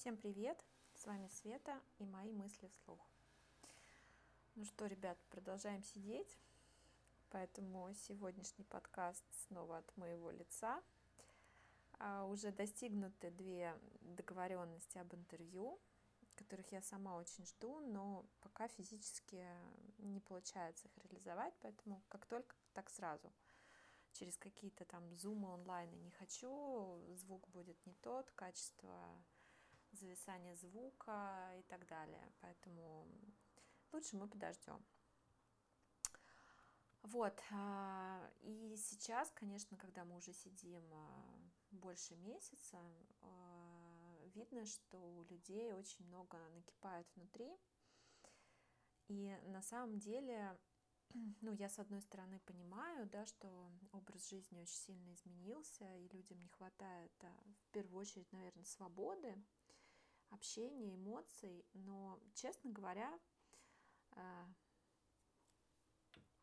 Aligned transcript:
Всем 0.00 0.16
привет! 0.16 0.58
С 0.94 1.04
вами 1.04 1.28
Света 1.28 1.78
и 1.98 2.06
мои 2.06 2.32
мысли 2.32 2.68
вслух. 2.68 3.06
Ну 4.54 4.64
что, 4.64 4.86
ребят, 4.86 5.18
продолжаем 5.28 5.82
сидеть, 5.82 6.38
поэтому 7.28 7.92
сегодняшний 7.92 8.64
подкаст 8.64 9.22
снова 9.46 9.76
от 9.76 9.96
моего 9.98 10.30
лица. 10.30 10.82
А, 11.98 12.24
уже 12.24 12.50
достигнуты 12.50 13.30
две 13.30 13.78
договоренности 14.00 14.96
об 14.96 15.14
интервью, 15.14 15.78
которых 16.34 16.72
я 16.72 16.80
сама 16.80 17.16
очень 17.16 17.44
жду, 17.44 17.80
но 17.80 18.24
пока 18.40 18.68
физически 18.68 19.46
не 19.98 20.20
получается 20.20 20.88
их 20.88 20.96
реализовать, 21.04 21.52
поэтому 21.60 22.02
как 22.08 22.24
только, 22.24 22.56
так 22.72 22.88
сразу. 22.88 23.30
Через 24.12 24.38
какие-то 24.38 24.86
там 24.86 25.14
зумы 25.14 25.52
онлайн 25.52 25.90
не 26.00 26.10
хочу, 26.12 27.04
звук 27.16 27.46
будет 27.48 27.76
не 27.84 27.92
тот, 27.96 28.30
качество 28.30 28.96
зависание 29.92 30.56
звука 30.56 31.52
и 31.58 31.62
так 31.62 31.86
далее. 31.86 32.32
Поэтому 32.40 33.06
лучше 33.92 34.16
мы 34.16 34.28
подождем. 34.28 34.84
Вот, 37.02 37.40
а, 37.50 38.30
и 38.40 38.76
сейчас, 38.76 39.30
конечно, 39.30 39.76
когда 39.78 40.04
мы 40.04 40.16
уже 40.16 40.32
сидим 40.34 40.84
а, 40.92 41.50
больше 41.70 42.14
месяца, 42.16 42.78
а, 43.22 44.28
видно, 44.34 44.66
что 44.66 44.98
у 44.98 45.22
людей 45.24 45.72
очень 45.72 46.06
много 46.06 46.38
накипает 46.50 47.06
внутри. 47.16 47.50
И 49.08 49.34
на 49.46 49.62
самом 49.62 49.98
деле, 49.98 50.58
ну, 51.40 51.52
я 51.52 51.70
с 51.70 51.78
одной 51.78 52.02
стороны 52.02 52.38
понимаю, 52.40 53.08
да, 53.08 53.24
что 53.24 53.72
образ 53.92 54.28
жизни 54.28 54.60
очень 54.60 54.78
сильно 54.78 55.14
изменился, 55.14 55.96
и 55.96 56.08
людям 56.08 56.40
не 56.42 56.48
хватает, 56.48 57.12
в 57.62 57.70
первую 57.72 58.00
очередь, 58.00 58.30
наверное, 58.30 58.64
свободы, 58.64 59.42
общения, 60.30 60.94
эмоций, 60.94 61.64
но, 61.74 62.18
честно 62.34 62.70
говоря, 62.70 63.18
э, 64.12 64.46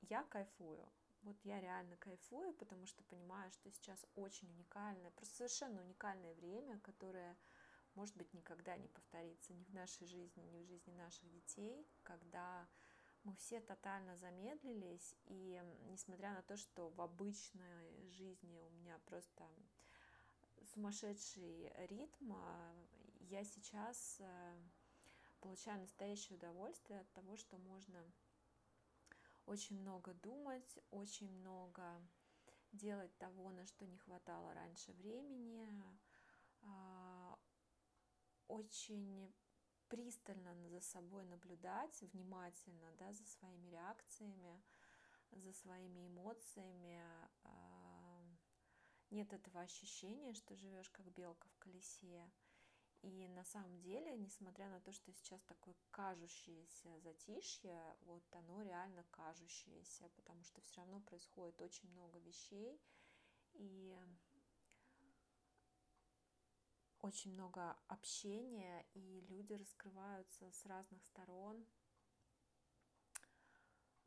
я 0.02 0.24
кайфую. 0.24 0.88
Вот 1.24 1.38
я 1.44 1.60
реально 1.60 1.98
кайфую, 1.98 2.54
потому 2.54 2.86
что 2.86 3.04
понимаю, 3.04 3.52
что 3.52 3.70
сейчас 3.72 4.06
очень 4.16 4.50
уникальное, 4.52 5.12
просто 5.12 5.36
совершенно 5.36 5.82
уникальное 5.82 6.34
время, 6.36 6.80
которое, 6.80 7.38
может 7.96 8.16
быть, 8.16 8.34
никогда 8.34 8.78
не 8.78 8.88
повторится 8.88 9.54
ни 9.54 9.64
в 9.66 9.74
нашей 9.74 10.08
жизни, 10.08 10.44
ни 10.44 10.60
в 10.60 10.66
жизни 10.66 10.94
наших 10.94 11.30
детей, 11.30 11.86
когда 12.04 12.68
мы 13.24 13.36
все 13.36 13.60
тотально 13.60 14.16
замедлились, 14.16 15.16
и 15.26 15.62
несмотря 15.90 16.34
на 16.34 16.44
то, 16.44 16.56
что 16.56 16.90
в 16.90 17.02
обычной 17.02 18.10
жизни 18.12 18.62
у 18.62 18.70
меня 18.70 18.98
просто 19.06 19.46
сумасшедший 20.74 21.74
ритм, 21.88 22.32
а, 22.32 22.74
я 23.30 23.44
сейчас 23.44 24.18
э, 24.20 24.62
получаю 25.42 25.80
настоящее 25.82 26.38
удовольствие 26.38 27.02
от 27.02 27.12
того, 27.14 27.36
что 27.36 27.58
можно 27.58 28.04
очень 29.46 29.80
много 29.80 30.14
думать, 30.14 30.80
очень 30.92 31.30
много 31.32 32.02
делать 32.72 33.18
того, 33.18 33.50
на 33.50 33.66
что 33.66 33.86
не 33.86 33.98
хватало 33.98 34.54
раньше 34.54 34.92
времени, 34.94 36.00
а, 36.64 37.40
очень 38.48 39.34
пристально 39.88 40.54
за 40.70 40.82
собой 40.82 41.24
наблюдать, 41.26 42.02
внимательно 42.02 42.92
да, 43.00 43.14
за 43.14 43.26
своими 43.26 43.70
реакциями, 43.70 44.62
за 45.32 45.54
своими 45.54 46.08
эмоциями, 46.08 47.02
а, 47.44 47.58
нет 49.10 49.32
этого 49.32 49.62
ощущения, 49.62 50.34
что 50.34 50.56
живешь 50.56 50.90
как 50.90 51.10
белка 51.12 51.48
в 51.48 51.58
колесе. 51.58 52.30
И 53.02 53.28
на 53.30 53.44
самом 53.44 53.80
деле, 53.82 54.18
несмотря 54.18 54.70
на 54.70 54.80
то, 54.82 54.92
что 54.92 55.12
сейчас 55.14 55.42
такое 55.44 55.76
кажущееся 55.92 57.00
затишье, 57.00 57.96
вот 58.02 58.24
оно 58.34 58.64
реально 58.64 59.04
кажущееся, 59.12 60.10
потому 60.16 60.44
что 60.44 60.62
все 60.62 60.82
равно 60.82 61.00
происходит 61.02 61.62
очень 61.62 61.90
много 61.92 62.18
вещей, 62.20 62.82
и 63.54 63.98
очень 67.02 67.34
много 67.34 67.78
общения, 67.88 68.86
и 68.94 69.22
люди 69.30 69.54
раскрываются 69.54 70.52
с 70.52 70.66
разных 70.66 71.04
сторон, 71.04 71.66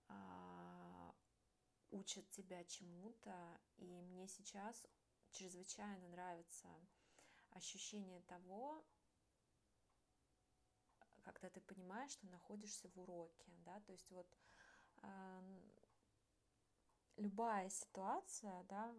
а, 0.09 1.14
учат 1.91 2.28
тебя 2.31 2.64
чему-то, 2.64 3.60
и 3.78 4.00
мне 4.03 4.26
сейчас 4.28 4.87
чрезвычайно 5.31 6.09
нравится 6.09 6.69
ощущение 7.53 8.22
того, 8.22 8.84
когда 11.25 11.50
ты 11.50 11.61
понимаешь, 11.61 12.12
что 12.12 12.27
находишься 12.27 12.88
в 12.88 12.99
уроке, 12.99 13.53
да, 13.65 13.81
то 13.81 13.93
есть 13.93 14.11
вот 14.11 14.27
э, 15.03 15.61
любая 17.16 17.69
ситуация, 17.71 18.65
да, 18.65 18.94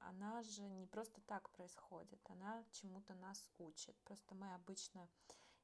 она 0.00 0.42
же 0.42 0.62
не 0.68 0.86
просто 0.86 1.20
так 1.22 1.48
происходит, 1.50 2.20
она 2.30 2.64
чему-то 2.72 3.14
нас 3.14 3.50
учит. 3.58 3.96
Просто 4.04 4.34
мы 4.34 4.52
обычно 4.54 5.08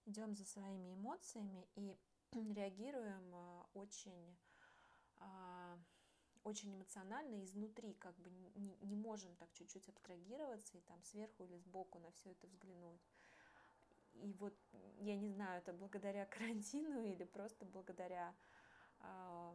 идем 0.06 0.34
за 0.34 0.44
своими 0.44 0.94
эмоциями 0.94 1.68
и 1.74 1.98
реагируем 2.54 3.34
э, 3.34 3.64
очень 3.74 4.38
э, 5.18 5.78
очень 6.48 6.74
эмоционально 6.74 7.42
изнутри, 7.44 7.94
как 7.94 8.16
бы 8.18 8.30
не, 8.30 8.76
не 8.80 8.96
можем 8.96 9.34
так 9.36 9.52
чуть-чуть 9.52 9.88
абстрагироваться 9.88 10.76
и 10.76 10.80
там 10.82 11.02
сверху 11.02 11.44
или 11.44 11.56
сбоку 11.58 11.98
на 11.98 12.10
все 12.12 12.30
это 12.30 12.46
взглянуть. 12.46 13.00
И 14.14 14.32
вот 14.34 14.54
я 14.98 15.16
не 15.16 15.28
знаю, 15.28 15.58
это 15.58 15.72
благодаря 15.72 16.26
карантину 16.38 17.04
или 17.04 17.24
просто 17.24 17.64
благодаря 17.66 18.34
э, 19.00 19.54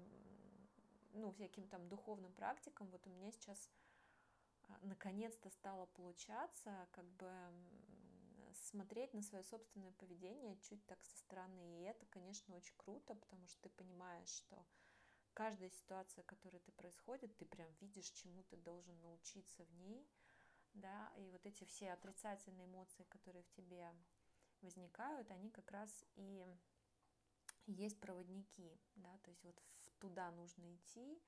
ну, 1.14 1.32
всяким 1.32 1.68
там 1.68 1.88
духовным 1.90 2.34
практикам, 2.34 2.88
вот 2.90 3.06
у 3.08 3.10
меня 3.10 3.32
сейчас 3.32 3.70
а, 4.70 4.78
наконец-то 4.82 5.50
стало 5.50 5.86
получаться 5.88 6.88
как 6.92 7.06
бы 7.14 7.32
смотреть 8.54 9.14
на 9.14 9.22
свое 9.22 9.44
собственное 9.44 9.92
поведение 9.94 10.58
чуть 10.62 10.86
так 10.86 11.04
со 11.04 11.18
стороны. 11.18 11.80
И 11.80 11.84
это, 11.84 12.06
конечно, 12.08 12.56
очень 12.56 12.76
круто, 12.78 13.16
потому 13.16 13.48
что 13.48 13.62
ты 13.62 13.70
понимаешь, 13.70 14.30
что 14.30 14.66
каждая 15.34 15.70
ситуация, 15.70 16.24
которая 16.24 16.62
ты 16.62 16.72
происходит, 16.72 17.36
ты 17.38 17.46
прям 17.46 17.72
видишь, 17.82 18.12
чему 18.12 18.44
ты 18.44 18.58
должен 18.58 19.00
научиться 19.02 19.64
в 19.66 19.74
ней, 19.76 20.08
да, 20.74 21.12
и 21.18 21.30
вот 21.30 21.46
эти 21.46 21.64
все 21.66 21.92
отрицательные 21.92 22.66
эмоции, 22.66 23.04
которые 23.04 23.44
в 23.44 23.52
тебе 23.52 23.88
возникают, 24.62 25.30
они 25.32 25.50
как 25.50 25.70
раз 25.72 26.06
и 26.16 26.46
есть 27.68 28.00
проводники, 28.00 28.80
да, 28.96 29.18
то 29.24 29.30
есть 29.30 29.44
вот 29.44 29.62
туда 30.00 30.32
нужно 30.32 30.76
идти, 30.76 31.22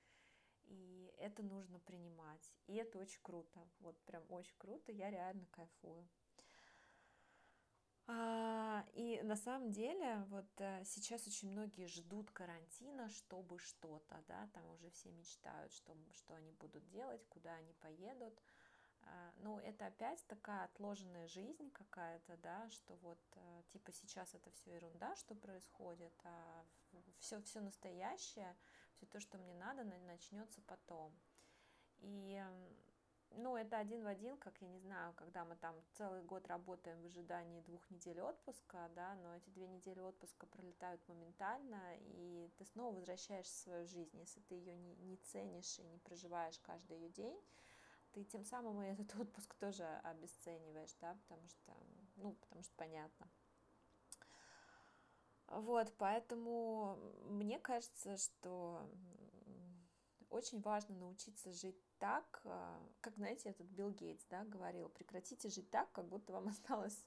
и 0.64 1.14
это 1.18 1.44
нужно 1.44 1.80
принимать, 1.80 2.54
и 2.68 2.76
это 2.76 2.98
очень 2.98 3.22
круто, 3.22 3.68
вот 3.80 4.00
прям 4.06 4.24
очень 4.30 4.56
круто, 4.58 4.92
я 4.92 5.10
реально 5.12 5.46
кайфую. 5.52 6.08
А, 8.08 8.86
и 8.94 9.20
на 9.24 9.36
самом 9.36 9.72
деле 9.72 10.24
вот 10.30 10.46
э, 10.58 10.84
сейчас 10.86 11.26
очень 11.26 11.50
многие 11.52 11.88
ждут 11.88 12.30
карантина, 12.32 13.10
чтобы 13.10 13.58
что-то, 13.58 14.24
да, 14.28 14.48
там 14.54 14.70
уже 14.72 14.92
все 14.92 15.12
мечтают, 15.12 15.74
что, 15.74 15.96
что 16.12 16.36
они 16.36 16.52
будут 16.52 16.88
делать, 16.90 17.26
куда 17.30 17.56
они 17.56 17.74
поедут. 17.74 18.40
А, 19.02 19.34
ну, 19.38 19.60
это 19.60 19.88
опять 19.88 20.24
такая 20.28 20.66
отложенная 20.66 21.28
жизнь 21.28 21.72
какая-то, 21.72 22.38
да, 22.38 22.70
что 22.70 22.96
вот 22.98 23.20
э, 23.36 23.64
типа 23.70 23.92
сейчас 23.92 24.36
это 24.36 24.52
все 24.52 24.76
ерунда, 24.76 25.16
что 25.16 25.34
происходит, 25.34 26.14
а 26.24 26.66
все, 27.18 27.42
все 27.42 27.60
настоящее, 27.60 28.56
все 28.94 29.08
то, 29.08 29.20
что 29.20 29.40
мне 29.40 29.56
надо, 29.56 29.84
начнется 29.84 30.62
потом. 30.62 31.12
И 32.00 32.44
ну, 33.38 33.56
это 33.56 33.78
один 33.78 34.04
в 34.04 34.08
один, 34.08 34.38
как 34.38 34.60
я 34.62 34.68
не 34.68 34.80
знаю, 34.80 35.14
когда 35.14 35.46
мы 35.46 35.56
там 35.56 35.76
целый 35.94 36.22
год 36.24 36.48
работаем 36.48 37.02
в 37.02 37.06
ожидании 37.06 37.62
двух 37.62 37.90
недель 37.90 38.22
отпуска, 38.22 38.90
да, 38.96 39.16
но 39.16 39.36
эти 39.36 39.50
две 39.50 39.68
недели 39.68 40.00
отпуска 40.00 40.46
пролетают 40.48 41.06
моментально, 41.08 41.82
и 42.00 42.50
ты 42.58 42.66
снова 42.66 42.96
возвращаешься 42.96 43.54
в 43.54 43.64
свою 43.64 43.86
жизнь. 43.86 44.18
Если 44.20 44.40
ты 44.42 44.56
ее 44.56 44.76
не, 44.76 44.96
не 44.96 45.18
ценишь 45.18 45.80
и 45.80 45.84
не 45.84 46.00
проживаешь 46.00 46.60
каждый 46.60 46.98
ее 46.98 47.10
день, 47.10 47.40
ты 48.12 48.24
тем 48.24 48.44
самым 48.44 48.82
и 48.82 48.88
этот 48.88 49.16
отпуск 49.20 49.54
тоже 49.56 49.86
обесцениваешь, 50.04 50.96
да, 51.02 51.18
потому 51.28 51.48
что, 51.50 51.74
ну, 52.16 52.34
потому 52.34 52.64
что 52.64 52.74
понятно. 52.76 53.28
Вот, 55.48 55.94
поэтому 55.98 56.98
мне 57.26 57.60
кажется, 57.60 58.18
что 58.18 58.90
очень 60.36 60.62
важно 60.62 60.96
научиться 60.96 61.52
жить 61.52 61.82
так, 61.98 62.42
а, 62.46 62.82
как, 63.02 63.16
знаете, 63.16 63.50
этот 63.50 63.68
Билл 63.68 63.92
Гейтс, 63.92 64.26
да, 64.30 64.44
говорил, 64.44 64.90
прекратите 64.90 65.50
жить 65.50 65.72
так, 65.72 65.92
как 65.92 66.08
будто 66.08 66.34
вам 66.34 66.48
осталось 66.50 67.06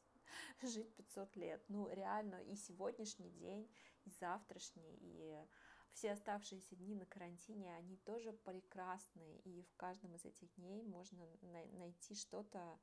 жить 0.62 0.94
500 0.96 1.36
лет. 1.36 1.64
Ну, 1.68 1.88
реально, 1.90 2.42
и 2.42 2.54
сегодняшний 2.56 3.30
день, 3.30 3.70
и 4.04 4.10
завтрашний, 4.10 4.96
и 5.00 5.46
все 5.92 6.12
оставшиеся 6.12 6.76
дни 6.76 6.94
на 6.94 7.06
карантине, 7.06 7.74
они 7.76 7.96
тоже 7.98 8.32
прекрасны, 8.32 9.40
и 9.44 9.62
в 9.62 9.74
каждом 9.76 10.14
из 10.14 10.24
этих 10.24 10.54
дней 10.54 10.82
можно 10.82 11.26
найти 11.72 12.14
что-то 12.14 12.78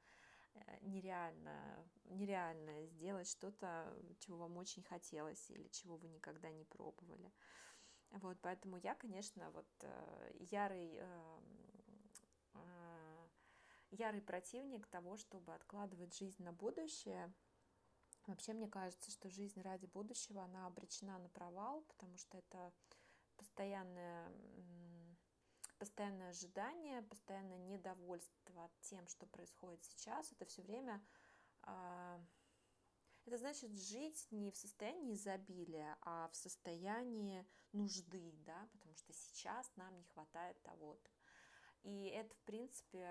э, 0.53 0.59
нереально, 0.81 1.89
нереально 2.05 2.85
сделать 2.87 3.29
что-то, 3.29 3.97
чего 4.19 4.37
вам 4.37 4.57
очень 4.57 4.83
хотелось 4.83 5.49
или 5.49 5.67
чего 5.69 5.97
вы 5.97 6.09
никогда 6.09 6.51
не 6.51 6.65
пробовали. 6.65 7.31
Вот, 8.11 8.37
поэтому 8.41 8.77
я, 8.77 8.95
конечно, 8.95 9.49
вот 9.51 9.67
э, 9.81 10.31
ярый, 10.39 10.97
э, 10.97 11.39
ярый 13.91 14.21
противник 14.21 14.87
того, 14.87 15.17
чтобы 15.17 15.53
откладывать 15.53 16.17
жизнь 16.17 16.43
на 16.43 16.53
будущее. 16.53 17.33
Вообще, 18.27 18.53
мне 18.53 18.67
кажется, 18.67 19.11
что 19.11 19.29
жизнь 19.29 19.61
ради 19.61 19.85
будущего, 19.85 20.43
она 20.43 20.65
обречена 20.65 21.17
на 21.19 21.29
провал, 21.29 21.83
потому 21.83 22.17
что 22.17 22.37
это 22.37 22.73
постоянное 23.37 24.31
постоянное 25.77 26.29
ожидание, 26.29 27.01
постоянное 27.01 27.57
недовольство 27.57 28.71
тем, 28.81 29.07
что 29.07 29.25
происходит 29.27 29.83
сейчас, 29.83 30.31
это 30.31 30.45
все 30.45 30.61
время, 30.61 31.05
а, 31.63 32.19
это 33.25 33.37
значит 33.37 33.71
жить 33.71 34.27
не 34.31 34.51
в 34.51 34.57
состоянии 34.57 35.13
изобилия, 35.13 35.97
а 36.01 36.29
в 36.29 36.35
состоянии 36.35 37.45
нужды, 37.71 38.31
да, 38.45 38.67
потому 38.71 38.95
что 38.95 39.13
сейчас 39.13 39.71
нам 39.75 39.95
не 39.97 40.03
хватает 40.03 40.61
того-то. 40.61 41.09
И 41.83 42.07
это, 42.07 42.33
в 42.33 42.41
принципе, 42.41 43.07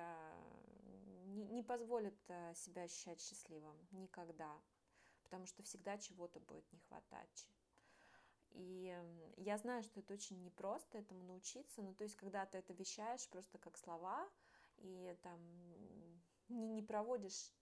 не, 1.26 1.44
не 1.44 1.62
позволит 1.62 2.18
э, 2.28 2.54
себя 2.54 2.82
ощущать 2.82 3.20
счастливым 3.20 3.76
никогда, 3.92 4.60
потому 5.22 5.46
что 5.46 5.62
всегда 5.62 5.98
чего-то 5.98 6.40
будет 6.40 6.70
не 6.72 6.80
хватать. 6.80 7.48
И 8.50 8.96
я 9.36 9.58
знаю, 9.58 9.82
что 9.82 10.00
это 10.00 10.14
очень 10.14 10.40
непросто 10.42 10.98
этому 10.98 11.24
научиться. 11.24 11.82
Ну, 11.82 11.92
то 11.94 12.04
есть, 12.04 12.16
когда 12.16 12.46
ты 12.46 12.58
это 12.58 12.72
вещаешь 12.72 13.28
просто 13.28 13.58
как 13.58 13.76
слова, 13.76 14.28
и 14.76 15.16
там 15.22 15.40
не, 16.48 16.66
не 16.66 16.82
проводишь 16.82 17.52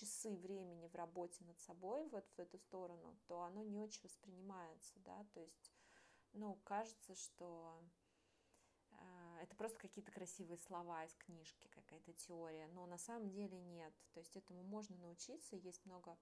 часы 0.00 0.36
времени 0.36 0.86
в 0.88 0.94
работе 0.94 1.44
над 1.44 1.58
собой 1.60 2.08
вот 2.08 2.28
в 2.36 2.38
эту 2.38 2.58
сторону, 2.58 3.16
то 3.26 3.42
оно 3.42 3.62
не 3.62 3.78
очень 3.78 4.02
воспринимается, 4.02 4.94
да, 5.00 5.24
то 5.32 5.40
есть, 5.40 5.72
ну, 6.32 6.56
кажется, 6.64 7.14
что 7.14 7.82
э, 8.90 9.38
это 9.42 9.56
просто 9.56 9.78
какие-то 9.78 10.12
красивые 10.12 10.58
слова 10.58 11.04
из 11.04 11.14
книжки, 11.14 11.68
какая-то 11.68 12.12
теория, 12.12 12.66
но 12.68 12.86
на 12.86 12.98
самом 12.98 13.30
деле 13.30 13.58
нет, 13.60 13.94
то 14.12 14.20
есть 14.20 14.36
этому 14.36 14.62
можно 14.62 14.96
научиться, 14.96 15.56
есть 15.56 15.84
много 15.86 16.18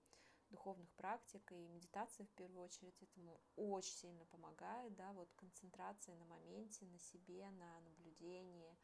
духовных 0.51 0.93
практик, 0.93 1.51
и 1.53 1.67
медитация 1.69 2.27
в 2.27 2.31
первую 2.33 2.65
очередь 2.65 3.03
этому 3.03 3.41
очень 3.57 3.95
сильно 3.95 4.25
помогает, 4.27 4.95
да, 4.95 5.13
вот 5.13 5.33
концентрация 5.35 6.15
на 6.17 6.27
моменте, 6.27 6.85
на 6.87 6.99
себе, 6.99 7.51
на 7.51 7.81
наблюдении. 7.81 8.77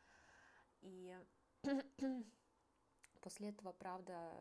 И 0.80 1.16
после 3.28 3.50
этого, 3.50 3.72
правда, 3.72 4.32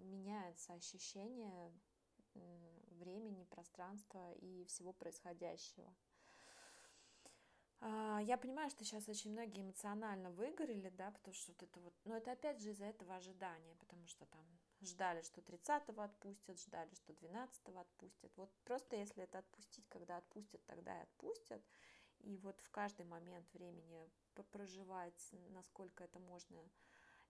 меняется 0.00 0.74
ощущение 0.74 1.72
времени, 2.90 3.44
пространства 3.44 4.34
и 4.34 4.66
всего 4.66 4.92
происходящего. 4.92 5.90
А, 7.80 8.20
я 8.20 8.36
понимаю, 8.36 8.68
что 8.68 8.84
сейчас 8.84 9.08
очень 9.08 9.32
многие 9.32 9.62
эмоционально 9.62 10.30
выгорели, 10.30 10.90
да, 10.90 11.10
потому 11.10 11.32
что 11.32 11.52
вот 11.52 11.62
это 11.62 11.80
вот, 11.80 11.94
но 12.04 12.18
это 12.18 12.32
опять 12.32 12.60
же 12.60 12.72
из-за 12.72 12.84
этого 12.84 13.16
ожидания, 13.16 13.74
потому 13.76 14.06
что 14.08 14.26
там 14.26 14.44
ждали, 14.82 15.22
что 15.22 15.40
30-го 15.40 16.02
отпустят, 16.02 16.60
ждали, 16.60 16.92
что 16.96 17.14
12-го 17.14 17.78
отпустят. 17.78 18.30
Вот 18.36 18.52
просто 18.64 18.96
если 18.96 19.22
это 19.22 19.38
отпустить, 19.38 19.88
когда 19.88 20.18
отпустят, 20.18 20.62
тогда 20.66 20.98
и 20.98 21.02
отпустят. 21.04 21.62
И 22.20 22.36
вот 22.36 22.60
в 22.60 22.70
каждый 22.70 23.06
момент 23.06 23.50
времени 23.54 24.10
проживать, 24.44 25.34
насколько 25.50 26.04
это 26.04 26.18
можно 26.18 26.62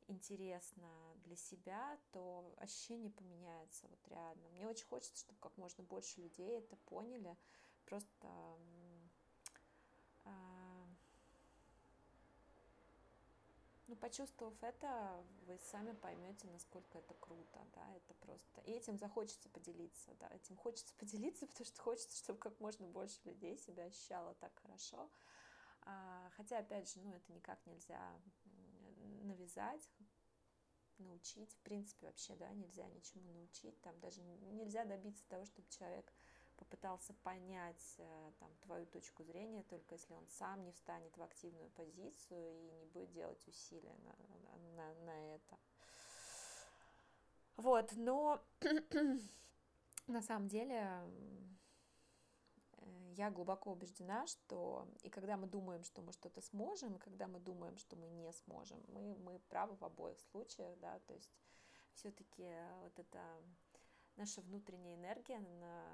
интересно 0.09 0.89
для 1.25 1.37
себя, 1.37 1.99
то 2.13 2.55
ощущение 2.59 3.11
поменяется 3.11 3.87
вот 3.89 4.09
реально. 4.09 4.49
Мне 4.51 4.67
очень 4.67 4.87
хочется, 4.87 5.19
чтобы 5.19 5.39
как 5.41 5.57
можно 5.57 5.85
больше 5.85 6.21
людей 6.21 6.59
это 6.59 6.77
поняли. 6.77 7.37
Просто 7.85 8.29
Ну, 13.89 13.97
почувствовав 13.97 14.53
это, 14.63 15.25
вы 15.47 15.59
сами 15.71 15.93
поймете, 15.93 16.47
насколько 16.49 16.99
это 16.99 17.15
круто, 17.15 17.59
да, 17.75 17.95
это 17.97 18.13
просто... 18.21 18.61
И 18.67 18.73
этим 18.73 18.99
захочется 18.99 19.49
поделиться, 19.49 20.15
да, 20.21 20.29
этим 20.29 20.57
хочется 20.57 20.93
поделиться, 20.99 21.47
потому 21.47 21.65
что 21.65 21.81
хочется, 21.81 22.19
чтобы 22.19 22.39
как 22.39 22.61
можно 22.61 22.87
больше 22.87 23.19
людей 23.25 23.57
себя 23.57 23.85
ощущало 23.85 24.35
так 24.35 24.53
хорошо. 24.61 25.11
А, 25.81 26.29
хотя, 26.37 26.59
опять 26.59 26.93
же, 26.93 27.01
ну, 27.01 27.15
это 27.15 27.33
никак 27.33 27.65
нельзя 27.65 28.21
навязать, 29.23 29.89
научить, 30.99 31.53
в 31.53 31.61
принципе, 31.61 32.07
вообще, 32.07 32.35
да, 32.37 32.51
нельзя 32.51 32.87
ничему 32.89 33.31
научить, 33.33 33.81
там 33.83 33.99
даже 34.01 34.21
нельзя 34.23 34.85
добиться 34.85 35.27
того, 35.29 35.45
чтобы 35.45 35.69
человек 35.69 36.13
попытался 36.57 37.15
понять 37.23 37.95
э, 37.99 38.33
там, 38.41 38.51
твою 38.63 38.85
точку 38.87 39.23
зрения, 39.23 39.63
только 39.63 39.95
если 39.95 40.13
он 40.13 40.27
сам 40.29 40.65
не 40.65 40.73
встанет 40.73 41.17
в 41.17 41.23
активную 41.23 41.71
позицию 41.71 42.53
и 42.53 42.71
не 42.73 42.87
будет 42.87 43.13
делать 43.13 43.47
усилия 43.47 43.97
на, 43.99 44.17
на, 44.75 44.95
на 45.05 45.35
это. 45.35 45.59
Вот, 47.57 47.93
но 47.93 48.43
на 50.09 50.23
самом 50.23 50.49
деле 50.49 51.01
я 53.17 53.31
глубоко 53.31 53.73
убеждена, 53.73 54.27
что 54.27 54.87
и 55.03 55.11
когда 55.11 55.37
мы 55.37 55.47
думаем, 55.47 55.83
что 55.85 56.03
мы 56.03 56.13
что-то 56.13 56.41
сможем, 56.41 56.97
и 56.97 56.99
когда 56.99 57.27
мы 57.27 57.41
думаем, 57.41 57.77
что 57.77 57.97
мы 57.97 58.09
не 58.09 58.33
сможем, 58.33 58.83
мы, 58.89 59.15
мы 59.17 59.39
правы 59.49 59.77
в 59.77 59.85
обоих 59.85 60.21
случаях, 60.21 60.79
да, 60.79 60.99
то 61.01 61.15
есть 61.15 61.31
все-таки 61.95 62.49
вот 62.83 62.99
это 62.99 63.21
наша 64.17 64.41
внутренняя 64.43 64.97
энергия, 64.97 65.37
она, 65.37 65.85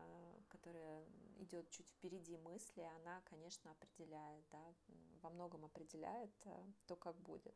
которая 0.49 1.05
идет 1.38 1.70
чуть 1.70 1.88
впереди 1.91 2.37
мысли, 2.38 2.82
она, 3.00 3.20
конечно, 3.23 3.70
определяет, 3.70 4.44
да, 4.50 4.75
во 5.23 5.31
многом 5.31 5.64
определяет 5.64 6.32
э, 6.44 6.64
то, 6.87 6.96
как 6.96 7.17
будет. 7.20 7.55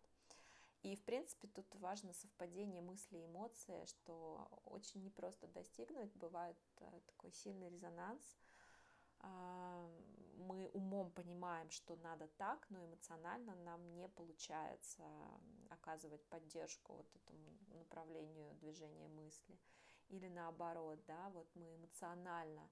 И, 0.82 0.94
в 0.94 1.02
принципе, 1.02 1.48
тут 1.48 1.74
важно 1.76 2.12
совпадение 2.12 2.82
мысли 2.82 3.18
и 3.18 3.24
эмоций, 3.24 3.84
что 3.86 4.48
очень 4.64 5.02
непросто 5.02 5.46
достигнуть. 5.48 6.14
Бывает 6.14 6.56
э, 6.80 7.00
такой 7.06 7.32
сильный 7.32 7.68
резонанс. 7.68 8.36
А, 9.20 9.90
мы 10.36 10.68
умом 10.68 11.10
понимаем, 11.10 11.70
что 11.70 11.96
надо 11.96 12.28
так, 12.36 12.66
но 12.70 12.84
эмоционально 12.84 13.54
нам 13.56 13.94
не 13.94 14.08
получается 14.08 15.04
оказывать 15.70 16.24
поддержку 16.26 16.94
вот 16.94 17.16
этому 17.16 17.58
направлению 17.70 18.54
движения 18.54 19.08
мысли 19.08 19.58
или 20.08 20.28
наоборот, 20.28 21.04
да, 21.06 21.28
вот 21.30 21.48
мы 21.54 21.74
эмоционально 21.74 22.68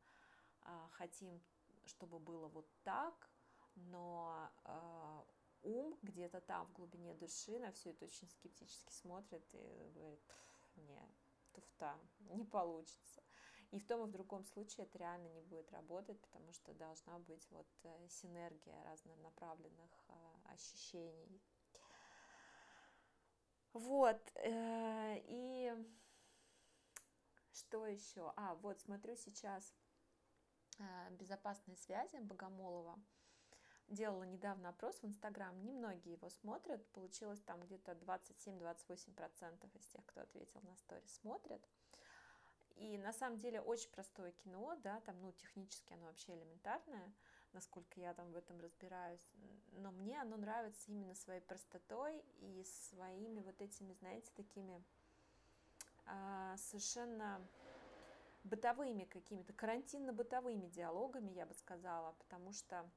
а, 0.62 0.88
хотим, 0.92 1.40
чтобы 1.84 2.18
было 2.18 2.48
вот 2.48 2.68
так, 2.82 3.30
но 3.74 4.50
а, 4.64 5.24
ум 5.62 5.98
где-то 6.02 6.40
там 6.40 6.66
в 6.66 6.72
глубине 6.72 7.14
души 7.14 7.58
на 7.58 7.72
все 7.72 7.90
это 7.90 8.04
очень 8.06 8.28
скептически 8.28 8.92
смотрит 8.92 9.44
и 9.54 9.90
говорит, 9.94 10.20
нет, 10.76 11.10
туфта, 11.52 11.98
не 12.20 12.44
получится. 12.44 13.22
И 13.73 13.78
в 13.78 13.87
том 13.87 14.04
и 14.04 14.06
в 14.06 14.12
другом 14.12 14.44
случае 14.44 14.87
это 14.87 14.99
реально 14.99 15.28
не 15.28 15.42
будет 15.42 15.70
работать, 15.73 16.20
потому 16.20 16.52
что 16.52 16.73
должна 16.75 17.18
быть 17.18 17.46
вот 17.50 17.66
э, 17.82 18.08
синергия 18.08 18.82
разнонаправленных 18.85 19.90
э, 20.08 20.12
ощущений. 20.54 21.42
Вот, 23.73 24.20
э, 24.37 25.20
и 25.25 25.75
что 27.52 27.87
еще? 27.87 28.32
А, 28.37 28.54
вот 28.54 28.80
смотрю 28.80 29.16
сейчас 29.16 29.75
безопасные 31.12 31.76
связи 31.78 32.18
Богомолова. 32.18 33.02
Делала 33.88 34.25
недавно 34.25 34.68
опрос 34.70 35.00
в 35.00 35.06
Инстаграм, 35.06 35.64
немногие 35.64 36.14
его 36.14 36.28
смотрят, 36.28 36.87
получилось 36.92 37.40
там 37.42 37.61
где-то 37.62 37.92
27-28% 37.92 39.78
из 39.78 39.87
тех, 39.87 40.04
кто 40.04 40.20
ответил 40.20 40.61
на 40.62 40.76
сторис, 40.76 41.14
смотрят. 41.14 41.66
И 42.76 42.99
на 42.99 43.12
самом 43.12 43.38
деле 43.38 43.61
очень 43.61 43.90
простое 43.90 44.33
кино, 44.33 44.76
да, 44.83 45.00
там, 45.00 45.18
ну, 45.21 45.33
технически 45.33 45.95
оно 45.95 46.06
вообще 46.06 46.35
элементарное, 46.35 47.12
насколько 47.52 47.99
я 47.99 48.12
там 48.12 48.30
в 48.33 48.37
этом 48.37 48.61
разбираюсь, 48.61 49.26
но 49.73 49.90
мне 49.92 50.21
оно 50.21 50.37
нравится 50.37 50.90
именно 50.90 51.14
своей 51.14 51.40
простотой 51.40 52.23
и 52.40 52.64
своими 52.64 53.40
вот 53.40 53.61
этими, 53.62 53.95
знаете, 53.95 54.30
такими 54.35 54.85
а, 56.04 56.56
совершенно 56.59 57.40
бытовыми 58.45 59.04
какими-то, 59.04 59.54
карантинно-бытовыми 59.54 60.68
диалогами, 60.68 61.30
я 61.30 61.47
бы 61.47 61.54
сказала, 61.54 62.12
потому 62.12 62.52
что, 62.52 62.88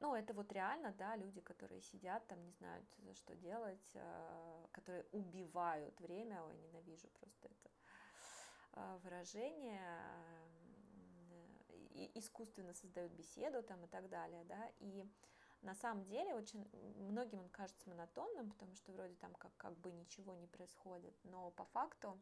ну, 0.00 0.16
это 0.16 0.34
вот 0.34 0.52
реально, 0.52 0.92
да, 0.98 1.14
люди, 1.14 1.40
которые 1.40 1.80
сидят 1.80 2.26
там, 2.26 2.42
не 2.44 2.50
знают, 2.50 2.84
что 3.14 3.36
делать, 3.36 3.92
а, 3.94 4.66
которые 4.72 5.06
убивают 5.12 5.98
время, 6.00 6.42
ой, 6.42 6.56
ненавижу 6.56 7.08
просто 7.20 7.48
это 7.48 7.75
а, 8.76 8.98
выражение, 8.98 9.80
и 11.94 12.10
искусственно 12.14 12.74
создают 12.74 13.12
беседу 13.12 13.62
там 13.62 13.82
и 13.84 13.88
так 13.88 14.08
далее, 14.08 14.44
да, 14.44 14.70
и 14.80 15.08
на 15.62 15.74
самом 15.74 16.04
деле 16.04 16.34
очень 16.34 16.68
многим 16.98 17.40
он 17.40 17.48
кажется 17.48 17.88
монотонным, 17.88 18.50
потому 18.50 18.74
что 18.76 18.92
вроде 18.92 19.14
там 19.16 19.34
как, 19.34 19.56
как 19.56 19.76
бы 19.78 19.90
ничего 19.90 20.34
не 20.34 20.46
происходит, 20.46 21.14
но 21.24 21.50
по 21.52 21.64
факту 21.64 22.20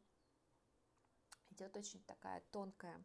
идет 1.50 1.76
очень 1.76 2.02
такая 2.04 2.40
тонкая, 2.52 3.04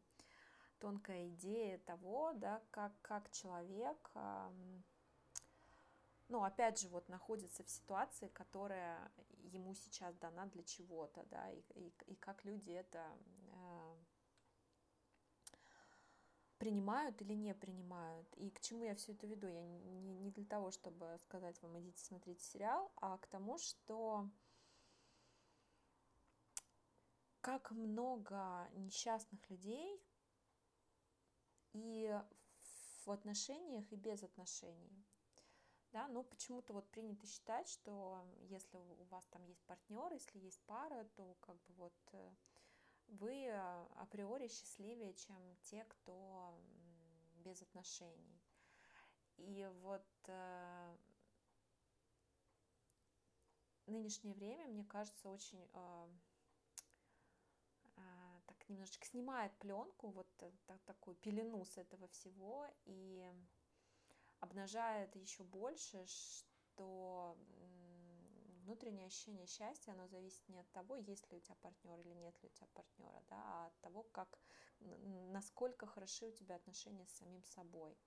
тонкая 0.79 1.29
идея 1.29 1.79
того, 1.79 2.33
да, 2.33 2.61
как, 2.71 2.93
как 3.01 3.31
человек, 3.31 4.11
ну, 6.29 6.43
опять 6.43 6.79
же, 6.79 6.89
вот 6.89 7.09
находится 7.09 7.63
в 7.63 7.69
ситуации, 7.69 8.27
которая 8.27 9.11
ему 9.51 9.73
сейчас 9.73 10.15
дана 10.17 10.45
для 10.45 10.63
чего-то, 10.63 11.25
да, 11.31 11.49
и, 11.49 11.61
и, 11.73 11.93
и 12.05 12.15
как 12.15 12.45
люди 12.45 12.71
это 12.71 13.03
э, 13.51 13.95
принимают 16.59 17.21
или 17.21 17.33
не 17.33 17.55
принимают. 17.55 18.27
И 18.37 18.51
к 18.51 18.59
чему 18.59 18.83
я 18.83 18.93
все 18.93 19.13
это 19.13 19.25
веду? 19.25 19.47
Я 19.47 19.65
не, 19.65 19.79
не 20.19 20.31
для 20.31 20.45
того, 20.45 20.71
чтобы 20.71 21.17
сказать 21.19 21.59
вам, 21.61 21.79
идите 21.79 22.03
смотрите 22.03 22.43
сериал, 22.43 22.91
а 22.97 23.17
к 23.17 23.27
тому, 23.27 23.57
что 23.57 24.29
как 27.41 27.71
много 27.71 28.69
несчастных 28.73 29.49
людей 29.49 30.03
и 31.73 32.13
в 33.05 33.11
отношениях, 33.11 33.91
и 33.91 33.95
без 33.95 34.21
отношений. 34.23 35.05
Да, 35.91 36.07
но 36.09 36.23
почему-то 36.23 36.73
вот 36.73 36.87
принято 36.91 37.25
считать, 37.25 37.67
что 37.67 38.23
если 38.41 38.77
у 38.77 39.03
вас 39.05 39.25
там 39.27 39.43
есть 39.45 39.63
партнер, 39.65 40.13
если 40.13 40.37
есть 40.37 40.61
пара, 40.67 41.03
то 41.15 41.35
как 41.39 41.55
бы 41.55 41.73
вот 41.75 41.93
э, 42.11 42.29
вы 43.11 43.45
э, 43.45 43.85
априори 43.97 44.47
счастливее, 44.47 45.13
чем 45.13 45.37
те, 45.63 45.83
кто 45.85 46.53
без 47.43 47.61
отношений. 47.61 48.41
И 49.37 49.67
вот 49.81 50.05
э, 50.27 50.95
нынешнее 53.87 54.33
время, 54.33 54.67
мне 54.67 54.83
кажется, 54.85 55.29
очень 55.29 55.67
э, 55.73 56.07
э, 57.95 58.41
так 58.45 58.69
немножечко 58.69 59.05
снимает 59.05 59.51
пленку, 59.59 60.09
вот 60.09 60.27
э, 60.39 60.51
так, 60.67 60.81
такую 60.83 61.15
пелену 61.17 61.63
с 61.65 61.77
этого 61.77 62.07
всего 62.09 62.67
и 62.85 63.25
обнажает 64.39 65.15
еще 65.15 65.43
больше, 65.43 66.05
что 66.05 67.37
внутреннее 68.69 69.07
ощущение 69.07 69.47
счастья, 69.47 69.93
оно 69.93 70.07
зависит 70.07 70.47
не 70.47 70.59
от 70.59 70.71
того, 70.71 70.95
есть 70.95 71.29
ли 71.31 71.37
у 71.37 71.39
тебя 71.39 71.55
партнер 71.55 71.99
или 72.01 72.13
нет 72.13 72.39
ли 72.43 72.49
у 72.49 72.51
тебя 72.51 72.67
партнера, 72.73 73.23
да, 73.27 73.41
а 73.43 73.65
от 73.65 73.79
того, 73.81 74.03
как, 74.03 74.39
насколько 74.79 75.87
хороши 75.87 76.27
у 76.27 76.31
тебя 76.31 76.55
отношения 76.55 77.07
с 77.07 77.17
самим 77.17 77.43
собой. 77.43 77.97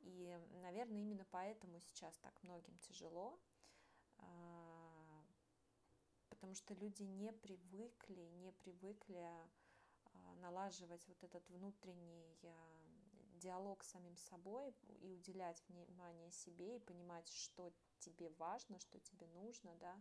И, 0.00 0.38
наверное, 0.60 1.00
именно 1.00 1.24
поэтому 1.30 1.80
сейчас 1.80 2.18
так 2.18 2.34
многим 2.42 2.76
тяжело, 2.80 3.40
а, 4.18 5.24
потому 6.28 6.54
что 6.54 6.74
люди 6.74 7.02
не 7.02 7.32
привыкли, 7.32 8.28
не 8.42 8.52
привыкли 8.52 9.16
а, 9.16 10.34
налаживать 10.34 11.08
вот 11.08 11.24
этот 11.24 11.48
внутренний 11.48 12.38
а, 12.42 12.83
диалог 13.44 13.84
с 13.84 13.90
самим 13.90 14.16
собой 14.16 14.74
и 15.02 15.10
уделять 15.10 15.62
внимание 15.68 16.30
себе 16.30 16.76
и 16.76 16.80
понимать, 16.80 17.28
что 17.28 17.72
тебе 17.98 18.30
важно, 18.38 18.78
что 18.78 18.98
тебе 19.00 19.26
нужно, 19.28 19.74
да, 19.76 20.00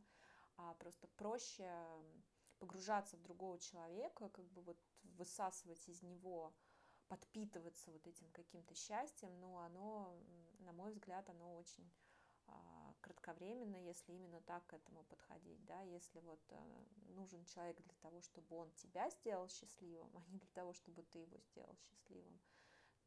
а 0.56 0.74
просто 0.76 1.08
проще 1.18 1.70
погружаться 2.60 3.18
в 3.18 3.22
другого 3.22 3.60
человека, 3.60 4.30
как 4.30 4.46
бы 4.52 4.62
вот 4.62 4.78
высасывать 5.18 5.88
из 5.90 6.02
него, 6.02 6.54
подпитываться 7.10 7.92
вот 7.92 8.08
этим 8.08 8.32
каким-то 8.32 8.74
счастьем, 8.76 9.38
но 9.40 9.60
оно, 9.60 10.16
на 10.60 10.72
мой 10.72 10.92
взгляд, 10.92 11.30
оно 11.30 11.56
очень 11.56 11.92
а, 12.48 12.94
кратковременно, 13.02 13.76
если 13.76 14.14
именно 14.14 14.40
так 14.42 14.66
к 14.68 14.74
этому 14.74 15.04
подходить, 15.04 15.64
да, 15.66 15.82
если 15.82 16.20
вот 16.22 16.40
а, 16.52 16.86
нужен 17.10 17.44
человек 17.46 17.82
для 17.82 17.96
того, 18.02 18.22
чтобы 18.22 18.56
он 18.56 18.72
тебя 18.72 19.10
сделал 19.10 19.50
счастливым, 19.50 20.10
а 20.16 20.22
не 20.32 20.40
для 20.40 20.50
того, 20.54 20.74
чтобы 20.74 21.04
ты 21.04 21.20
его 21.20 21.38
сделал 21.38 21.76
счастливым, 21.76 22.40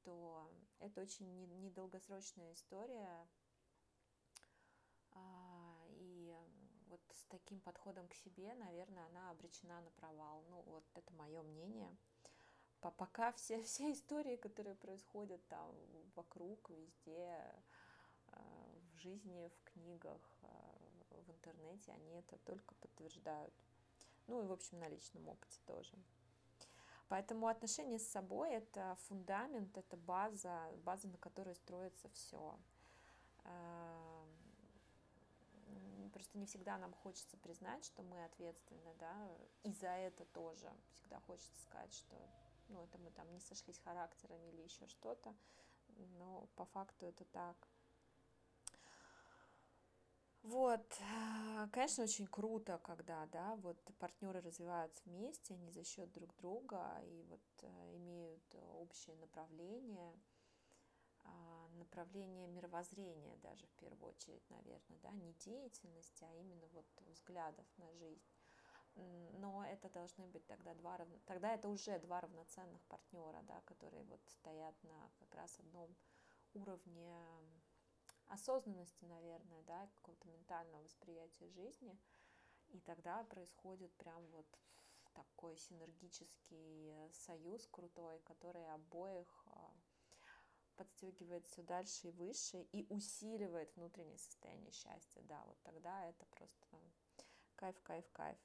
то 0.06 0.48
это 0.78 1.00
очень 1.00 1.26
недолгосрочная 1.62 2.52
история. 2.52 3.26
А, 5.10 5.84
и 5.90 6.32
вот 6.86 7.00
с 7.12 7.25
таким 7.25 7.60
подходом 7.60 8.06
к 8.06 8.14
себе, 8.14 8.54
наверное, 8.54 9.04
она 9.06 9.30
обречена 9.30 9.80
на 9.80 9.90
провал. 9.90 10.44
Ну, 10.48 10.62
вот 10.66 10.84
это 10.94 11.12
мое 11.14 11.42
мнение. 11.42 11.96
Пока 12.80 13.32
все, 13.32 13.60
все 13.64 13.92
истории, 13.92 14.36
которые 14.36 14.76
происходят 14.76 15.44
там 15.48 15.75
вокруг, 16.14 16.70
везде, 16.70 17.36
а, 18.28 18.70
в 18.92 18.98
жизни, 18.98 19.48
в 19.48 19.72
книгах, 19.72 20.38
а, 20.42 20.78
в 21.10 21.30
интернете, 21.32 21.90
они 21.90 22.14
это 22.14 22.38
только 22.38 22.76
подтверждают. 22.76 23.54
Ну 24.28 24.44
и, 24.44 24.46
в 24.46 24.52
общем, 24.52 24.78
на 24.78 24.88
личном 24.88 25.28
опыте 25.28 25.58
тоже. 25.66 25.96
Поэтому 27.08 27.46
отношения 27.46 27.98
с 27.98 28.08
собой– 28.08 28.50
это 28.52 28.96
фундамент, 29.06 29.76
это 29.76 29.96
база, 29.96 30.72
база, 30.84 31.06
на 31.08 31.18
которой 31.18 31.54
строится 31.54 32.08
все. 32.08 32.58
Эм, 33.44 34.36
просто 36.12 36.38
не 36.38 36.46
всегда 36.46 36.78
нам 36.78 36.92
хочется 36.94 37.36
признать, 37.36 37.84
что 37.84 38.02
мы 38.02 38.25
ответственны, 38.25 38.94
да, 38.98 39.28
и 39.62 39.72
за 39.72 39.88
это 39.88 40.25
тоже. 40.25 40.72
Всегда 40.94 41.20
хочется 41.20 41.60
сказать, 41.60 41.92
что 41.94 42.16
ну, 42.68 42.82
это 42.82 42.98
мы 42.98 43.10
там 43.10 43.30
не 43.32 43.40
сошлись 43.40 43.78
характерами 43.78 44.48
или 44.48 44.62
еще 44.62 44.86
что-то, 44.86 45.34
но 46.18 46.48
по 46.56 46.64
факту 46.64 47.06
это 47.06 47.25
так. 47.26 47.56
Вот, 50.46 51.00
э, 51.00 51.66
конечно, 51.72 52.04
очень 52.04 52.28
круто, 52.28 52.78
когда, 52.84 53.26
да, 53.26 53.56
вот 53.56 53.82
партнеры 53.98 54.40
развиваются 54.40 55.02
вместе, 55.04 55.54
они 55.54 55.72
за 55.72 55.82
счет 55.82 56.12
друг 56.12 56.36
друга 56.36 57.00
и 57.02 57.24
вот 57.24 57.42
э, 57.62 57.96
имеют 57.96 58.54
общее 58.54 59.16
направление, 59.16 60.14
а, 61.24 61.68
направление 61.78 62.46
мировоззрения 62.46 63.36
даже 63.38 63.66
в 63.66 63.72
первую 63.72 64.12
очередь, 64.12 64.48
наверное, 64.48 65.00
да, 65.02 65.10
не 65.10 65.32
деятельности, 65.32 66.22
а 66.22 66.32
именно 66.34 66.68
вот 66.68 66.86
взглядов 67.08 67.66
на 67.78 67.92
жизнь. 67.94 68.22
Но 68.94 69.66
это 69.66 69.90
должны 69.90 70.28
быть 70.28 70.46
тогда 70.46 70.74
два 70.74 70.96
равно... 70.96 71.18
тогда 71.26 71.54
это 71.54 71.68
уже 71.68 71.98
два 71.98 72.20
равноценных 72.20 72.84
партнера, 72.84 73.42
да, 73.42 73.60
которые 73.62 74.04
вот 74.04 74.20
стоят 74.28 74.80
на 74.84 75.10
как 75.18 75.34
раз 75.34 75.58
одном 75.58 75.96
уровне 76.54 77.12
осознанности, 78.28 79.04
наверное, 79.04 79.62
да, 79.64 79.87
какого-то 79.97 80.28
ментального 80.28 80.83
восприятия 80.83 81.49
жизни. 81.50 81.99
И 82.68 82.80
тогда 82.80 83.25
происходит 83.25 83.92
прям 83.97 84.26
вот 84.28 84.47
такой 85.12 85.56
синергический 85.56 86.92
союз 87.12 87.66
крутой, 87.68 88.18
который 88.21 88.66
обоих 88.75 89.45
а, 89.47 89.75
подстегивает 90.76 91.47
все 91.47 91.62
дальше 91.62 92.09
и 92.09 92.12
выше 92.12 92.62
и 92.73 92.87
усиливает 92.90 93.75
внутреннее 93.76 94.18
состояние 94.18 94.73
счастья. 94.73 95.23
Да, 95.23 95.42
вот 95.47 95.59
тогда 95.62 96.06
это 96.06 96.26
просто 96.26 96.78
кайф, 97.56 97.80
кайф, 97.83 98.04
кайф. 98.12 98.38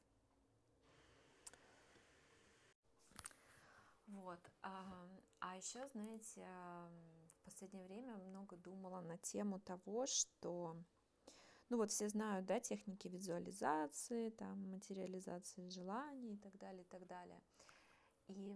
Вот. 4.07 4.39
А, 4.61 5.07
а 5.39 5.55
еще, 5.55 5.87
знаете, 5.89 6.45
последнее 7.41 7.83
время 7.83 8.17
много 8.17 8.55
думала 8.57 9.01
на 9.01 9.17
тему 9.17 9.59
того, 9.59 10.05
что, 10.05 10.75
ну 11.69 11.77
вот 11.77 11.91
все 11.91 12.09
знают, 12.09 12.45
да, 12.45 12.59
техники 12.59 13.07
визуализации, 13.07 14.29
там, 14.29 14.71
материализации 14.71 15.69
желаний 15.69 16.33
и 16.33 16.37
так 16.37 16.57
далее, 16.57 16.83
и 16.83 16.87
так 16.87 17.05
далее. 17.07 17.41
И 18.27 18.55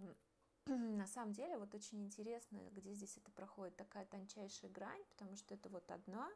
на 0.66 1.06
самом 1.06 1.32
деле 1.32 1.58
вот 1.58 1.74
очень 1.74 2.04
интересно, 2.04 2.58
где 2.72 2.92
здесь 2.94 3.16
это 3.16 3.30
проходит 3.30 3.76
такая 3.76 4.06
тончайшая 4.06 4.70
грань, 4.70 5.04
потому 5.10 5.36
что 5.36 5.54
это 5.54 5.68
вот 5.68 5.90
одна 5.90 6.30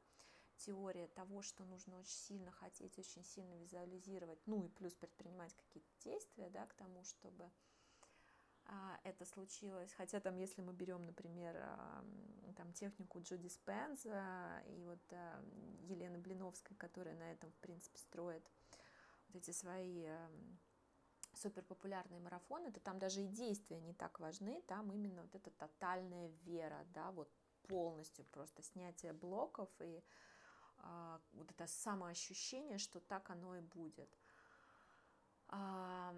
теория 0.57 1.09
того, 1.09 1.43
что 1.43 1.65
нужно 1.65 1.99
очень 1.99 2.19
сильно 2.19 2.51
хотеть, 2.51 2.99
очень 2.99 3.25
сильно 3.25 3.55
визуализировать, 3.55 4.41
ну 4.47 4.65
и 4.65 4.69
плюс 4.69 4.95
предпринимать 4.95 5.55
какие-то 5.55 5.91
действия, 6.05 6.51
да, 6.51 6.67
к 6.67 6.75
тому, 6.75 7.03
чтобы 7.05 7.51
это 9.05 9.25
случилось. 9.25 9.93
Хотя 9.95 10.21
там, 10.21 10.37
если 10.37 10.63
мы 10.63 10.73
берем, 10.73 11.05
например, 11.05 11.57
там 12.57 12.73
технику 12.73 13.21
Джо 13.21 13.37
Диспенза 13.37 14.63
и 14.67 14.83
вот 14.85 15.01
Елены 15.83 16.19
Блиновской, 16.19 16.77
которая 16.77 17.17
на 17.17 17.33
этом, 17.33 17.51
в 17.51 17.59
принципе, 17.59 17.99
строит 17.99 18.49
вот 19.29 19.37
эти 19.37 19.51
свои 19.51 20.09
суперпопулярные 21.35 22.21
марафоны, 22.21 22.73
то 22.73 22.81
там 22.81 22.99
даже 22.99 23.23
и 23.23 23.29
действия 23.29 23.81
не 23.81 23.95
так 23.95 24.21
важны, 24.21 24.63
там 24.63 24.93
именно 24.93 25.23
вот 25.23 25.35
эта 25.35 25.51
тотальная 25.51 26.29
вера, 26.45 26.85
да, 26.95 27.11
вот 27.13 27.31
полностью 27.69 28.25
просто 28.27 28.63
снятие 28.63 29.13
блоков 29.13 29.69
и 29.81 30.03
а, 30.79 31.21
вот 31.33 31.51
это 31.51 31.67
самоощущение, 31.67 32.79
что 32.79 33.01
так 33.01 33.31
оно 33.31 33.57
и 33.57 33.61
будет. 33.61 34.11
А, 35.49 36.15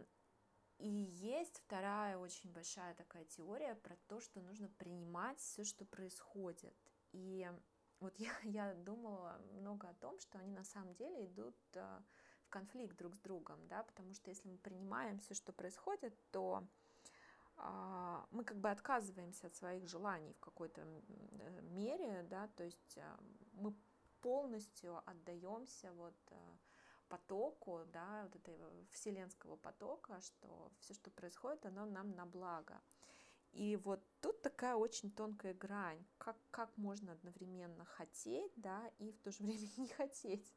и 0.83 0.89
есть 0.89 1.61
вторая 1.61 2.19
очень 2.19 2.51
большая 2.51 2.95
такая 2.95 3.25
теория 3.25 3.77
про 3.77 3.97
то, 4.09 4.21
что 4.21 4.41
нужно 4.41 4.69
принимать 4.69 5.39
все, 5.39 5.63
что 5.63 5.85
происходит. 5.85 6.75
И 7.13 7.49
вот 8.01 8.15
я, 8.19 8.33
я 8.43 8.75
думала 8.75 9.41
много 9.53 9.89
о 9.89 9.95
том, 9.95 10.19
что 10.19 10.39
они 10.39 10.51
на 10.51 10.65
самом 10.65 10.93
деле 10.95 11.27
идут 11.27 11.55
а, 11.77 12.03
в 12.47 12.49
конфликт 12.49 12.97
друг 12.97 13.15
с 13.15 13.21
другом, 13.21 13.65
да, 13.69 13.85
потому 13.85 14.13
что 14.13 14.31
если 14.31 14.49
мы 14.49 14.59
принимаем 14.59 15.21
все, 15.21 15.35
что 15.35 15.53
происходит, 15.53 16.19
то 16.33 16.67
а, 17.57 18.27
мы 18.33 18.43
как 18.43 18.59
бы 18.59 18.69
отказываемся 18.69 19.47
от 19.47 19.55
своих 19.55 19.87
желаний 19.87 20.33
в 20.33 20.41
какой-то 20.41 20.81
э, 20.81 21.61
мере, 21.63 22.27
да, 22.29 22.49
то 22.57 22.65
есть 22.65 22.99
а, 22.99 23.21
мы 23.53 23.73
полностью 24.21 25.01
отдаемся 25.09 25.93
вот 25.93 26.17
потоку, 27.13 27.81
да, 27.93 28.23
вот 28.23 28.35
этого 28.37 28.71
вселенского 28.91 29.57
потока, 29.57 30.19
что 30.23 30.73
все, 30.81 30.95
что 30.95 31.11
происходит, 31.11 31.67
оно 31.67 31.85
нам 31.85 32.15
на 32.17 32.25
благо. 32.25 32.81
И 33.53 33.77
вот 33.77 34.01
тут 34.23 34.41
такая 34.41 34.77
очень 34.77 35.11
тонкая 35.11 35.53
грань, 35.53 36.03
как, 36.17 36.37
как 36.51 36.75
можно 36.79 37.13
одновременно 37.13 37.85
хотеть, 37.85 38.53
да, 38.57 38.91
и 38.99 39.13
в 39.13 39.19
то 39.19 39.31
же 39.31 39.43
время 39.43 39.69
не 39.77 39.89
хотеть 39.89 40.51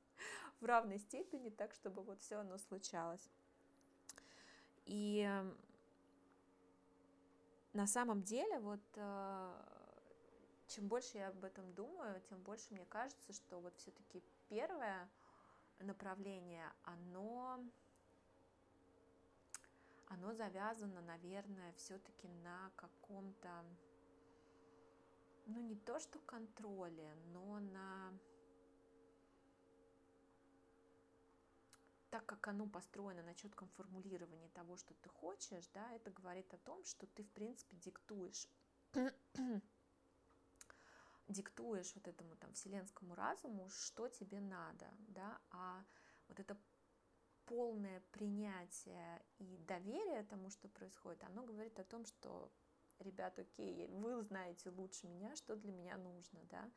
в 0.61 0.65
равной 0.65 0.99
степени, 0.99 1.49
так, 1.49 1.73
чтобы 1.73 2.01
вот 2.03 2.21
все 2.21 2.37
оно 2.37 2.57
случалось. 2.57 3.29
И 4.85 5.29
на 7.73 7.85
самом 7.85 8.23
деле, 8.23 8.59
вот 8.59 8.79
э, 8.95 9.53
чем 10.67 10.87
больше 10.87 11.17
я 11.17 11.27
об 11.27 11.43
этом 11.43 11.73
думаю, 11.73 12.21
тем 12.29 12.41
больше 12.43 12.67
мне 12.69 12.85
кажется, 12.85 13.33
что 13.33 13.59
вот 13.59 13.75
все-таки 13.75 14.23
первое 14.47 15.09
направление, 15.79 16.71
оно 16.83 17.59
оно 20.07 20.33
завязано, 20.33 21.01
наверное, 21.01 21.73
все-таки 21.73 22.27
на 22.27 22.71
каком-то, 22.75 23.49
ну 25.45 25.61
не 25.61 25.75
то 25.75 25.99
что 25.99 26.19
контроле, 26.19 27.13
но 27.33 27.59
на 27.59 28.13
так 32.11 32.25
как 32.25 32.47
оно 32.47 32.65
построено 32.65 33.23
на 33.23 33.35
четком 33.35 33.67
формулировании 33.69 34.47
того, 34.49 34.77
что 34.77 34.93
ты 34.93 35.09
хочешь, 35.09 35.67
да, 35.73 35.91
это 35.91 36.11
говорит 36.11 36.53
о 36.53 36.57
том, 36.57 36.81
что 36.85 37.07
ты, 37.07 37.23
в 37.23 37.31
принципе, 37.31 37.75
диктуешь 37.75 38.47
диктуешь 41.27 41.93
вот 41.95 42.07
этому 42.07 42.35
там 42.35 42.53
вселенскому 42.53 43.15
разуму, 43.15 43.69
что 43.69 44.07
тебе 44.07 44.39
надо, 44.39 44.87
да, 45.07 45.39
а 45.51 45.83
вот 46.27 46.39
это 46.39 46.57
полное 47.45 48.01
принятие 48.11 49.23
и 49.37 49.57
доверие 49.67 50.23
тому, 50.23 50.49
что 50.49 50.67
происходит, 50.67 51.23
оно 51.23 51.43
говорит 51.43 51.79
о 51.79 51.83
том, 51.83 52.05
что, 52.05 52.51
ребят, 52.99 53.37
окей, 53.39 53.87
вы 53.87 54.21
знаете 54.23 54.69
лучше 54.69 55.07
меня, 55.07 55.35
что 55.35 55.55
для 55.55 55.71
меня 55.71 55.97
нужно, 55.97 56.39
да. 56.49 56.71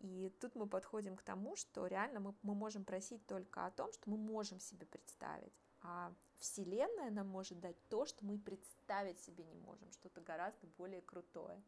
И 0.00 0.32
тут 0.40 0.54
мы 0.54 0.68
подходим 0.68 1.16
к 1.16 1.22
тому, 1.22 1.56
что 1.56 1.86
реально 1.86 2.20
мы, 2.20 2.34
мы 2.42 2.54
можем 2.54 2.84
просить 2.84 3.26
только 3.26 3.66
о 3.66 3.70
том, 3.72 3.92
что 3.92 4.08
мы 4.08 4.16
можем 4.16 4.60
себе 4.60 4.86
представить, 4.86 5.52
а 5.80 6.14
Вселенная 6.36 7.10
нам 7.10 7.26
может 7.26 7.58
дать 7.58 7.76
то, 7.88 8.04
что 8.06 8.24
мы 8.24 8.38
представить 8.38 9.20
себе 9.20 9.44
не 9.44 9.56
можем, 9.56 9.90
что-то 9.90 10.20
гораздо 10.20 10.66
более 10.68 11.02
крутое. 11.02 11.60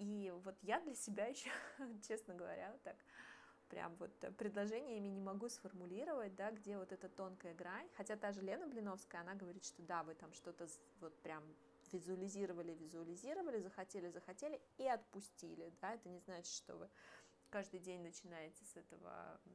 И 0.00 0.32
вот 0.44 0.56
я 0.62 0.80
для 0.80 0.94
себя 0.94 1.26
еще, 1.26 1.50
честно 2.08 2.34
говоря, 2.34 2.74
так 2.82 2.96
прям 3.68 3.94
вот 3.96 4.10
э, 4.24 4.32
предложениями 4.32 5.08
не 5.08 5.20
могу 5.20 5.48
сформулировать, 5.50 6.34
да, 6.34 6.50
где 6.50 6.78
вот 6.78 6.90
эта 6.90 7.08
тонкая 7.08 7.54
грань, 7.54 7.88
хотя 7.96 8.16
та 8.16 8.32
же 8.32 8.40
Лена 8.40 8.66
Блиновская, 8.66 9.20
она 9.20 9.34
говорит, 9.34 9.64
что 9.64 9.82
да, 9.82 10.02
вы 10.02 10.14
там 10.14 10.32
что-то 10.32 10.66
вот 11.00 11.14
прям 11.20 11.44
визуализировали, 11.92 12.72
визуализировали, 12.72 13.60
захотели, 13.60 14.08
захотели 14.08 14.60
и 14.78 14.88
отпустили, 14.88 15.70
да, 15.82 15.94
это 15.94 16.08
не 16.08 16.18
значит, 16.20 16.54
что 16.54 16.76
вы 16.76 16.88
каждый 17.50 17.80
день 17.80 18.02
начинаете 18.02 18.64
с 18.64 18.76
этого 18.76 19.38
э, 19.44 19.50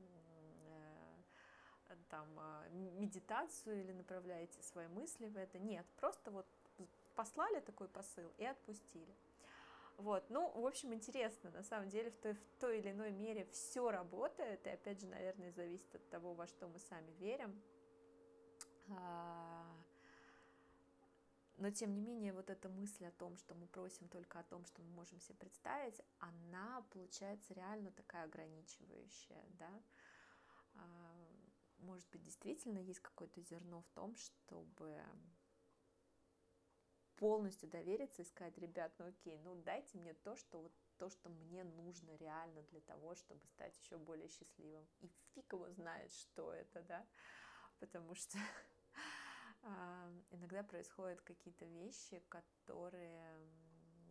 там 2.10 2.28
а, 2.38 2.68
медитацию 2.70 3.82
или 3.82 3.94
направляете 3.94 4.62
свои 4.62 4.88
мысли 4.88 5.28
в 5.28 5.38
это, 5.38 5.58
нет, 5.58 5.86
просто 5.98 6.30
вот 6.30 6.46
послали 7.16 7.62
такой 7.62 7.88
посыл 7.88 8.32
и 8.38 8.46
отпустили. 8.46 9.16
Вот, 9.98 10.30
ну, 10.30 10.52
в 10.52 10.66
общем, 10.66 10.94
интересно, 10.94 11.52
на 11.52 11.64
самом 11.64 11.90
деле, 11.90 12.12
в 12.12 12.18
той, 12.18 12.34
в 12.34 12.60
той 12.60 12.80
или 12.80 12.92
иной 12.92 13.12
мере 13.12 13.46
все 13.46 13.90
работает, 13.92 14.68
и 14.68 14.70
опять 14.70 15.00
же, 15.00 15.08
наверное, 15.08 15.52
зависит 15.52 15.96
от 15.96 16.10
того, 16.10 16.34
во 16.34 16.48
что 16.48 16.68
мы 16.68 16.80
сами 16.80 17.12
верим. 17.14 17.62
А, 18.90 19.66
но, 21.58 21.72
тем 21.72 21.94
не 21.94 22.02
менее, 22.02 22.34
вот 22.34 22.50
эта 22.50 22.68
мысль 22.68 23.06
о 23.06 23.12
том, 23.12 23.38
что 23.38 23.56
мы 23.56 23.68
просим 23.68 24.10
только 24.10 24.40
о 24.40 24.44
том, 24.44 24.66
что 24.66 24.82
мы 24.82 24.90
можем 24.90 25.22
себе 25.22 25.36
представить, 25.36 26.02
она 26.20 26.86
получается 26.92 27.54
реально 27.54 27.92
такая 27.92 28.26
ограничивающая, 28.26 29.46
да. 29.58 29.82
А, 30.76 31.16
может 31.78 32.10
быть, 32.10 32.22
действительно 32.22 32.80
есть 32.80 33.00
какое-то 33.00 33.42
зерно 33.42 33.82
в 33.82 33.90
том, 33.92 34.16
чтобы 34.16 35.02
полностью 37.18 37.70
довериться 37.70 38.22
и 38.22 38.26
сказать, 38.26 38.58
ребят, 38.58 38.92
ну 38.98 39.08
окей, 39.08 39.38
ну 39.40 39.56
дайте 39.56 39.98
мне 39.98 40.14
то, 40.14 40.36
что 40.36 40.62
вот 40.62 40.74
то, 40.98 41.10
что 41.10 41.30
мне 41.30 41.64
нужно 41.64 42.16
реально 42.18 42.62
для 42.64 42.82
того, 42.82 43.16
чтобы 43.16 43.46
стать 43.48 43.78
еще 43.78 43.98
более 43.98 44.30
счастливым. 44.30 44.88
И 45.02 45.10
фиг 45.34 45.52
его 45.52 45.70
знает, 45.72 46.12
что 46.12 46.54
это, 46.54 46.82
да, 46.84 47.06
потому 47.80 48.16
что 48.16 48.38
а, 49.64 50.12
иногда 50.32 50.64
происходят 50.64 51.22
какие-то 51.22 51.66
вещи, 51.66 52.24
которые 52.30 53.38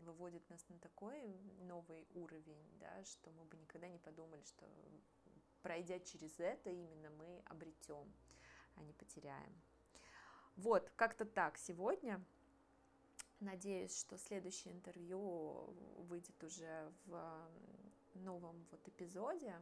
выводят 0.01 0.49
нас 0.51 0.69
на 0.69 0.79
такой 0.79 1.27
новый 1.61 2.07
уровень, 2.11 2.79
да, 2.79 3.05
что 3.05 3.31
мы 3.31 3.45
бы 3.45 3.57
никогда 3.57 3.89
не 3.89 3.99
подумали, 3.99 4.43
что 4.43 4.67
пройдя 5.63 5.99
через 6.01 6.39
это, 6.39 6.71
именно 6.71 7.11
мы 7.11 7.43
обретем, 7.47 8.13
а 8.75 8.83
не 8.83 8.93
потеряем. 8.93 9.63
Вот, 10.57 10.91
как-то 10.97 11.25
так 11.25 11.57
сегодня. 11.59 12.25
Надеюсь, 13.45 14.01
что 14.01 14.17
следующее 14.17 14.73
интервью 14.73 15.75
выйдет 16.09 16.43
уже 16.43 16.91
в 17.05 17.47
новом 18.15 18.67
вот 18.71 18.89
эпизоде. 18.89 19.55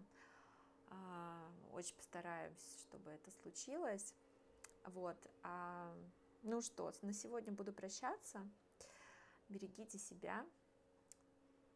А, 0.89 1.51
очень 1.73 1.97
постараюсь, 1.97 2.79
чтобы 2.79 3.11
это 3.11 3.33
случилось. 3.43 4.15
Вот. 4.85 5.17
А, 5.43 5.93
ну 6.45 6.63
что, 6.63 6.93
на 7.03 7.13
сегодня 7.13 7.53
буду 7.53 7.73
прощаться. 7.73 8.49
Берегите 9.49 9.99
себя. 9.99 10.47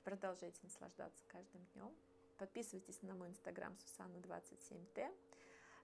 Продолжайте 0.05 0.61
наслаждаться 0.63 1.25
каждым 1.27 1.65
днем. 1.75 1.93
Подписывайтесь 2.39 3.03
на 3.03 3.17
мой 3.17 3.31
инстаграм 3.31 3.77
Сусанна27Т. 3.85 5.13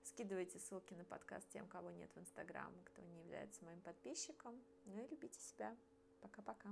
Скидывайте 0.05 0.61
ссылки 0.61 0.95
на 0.95 1.05
подкаст 1.05 1.49
тем, 1.51 1.67
кого 1.67 1.91
нет 1.91 2.13
в 2.15 2.21
инстаграм, 2.21 2.73
кто 2.85 3.03
не 3.03 3.19
является 3.19 3.65
моим 3.65 3.81
подписчиком. 3.81 4.63
Ну 4.85 5.05
и 5.05 5.09
любите 5.09 5.41
себя. 5.41 5.77
Пока-пока. 6.23 6.71